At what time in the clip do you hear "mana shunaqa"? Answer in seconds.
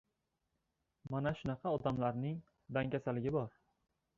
1.15-1.73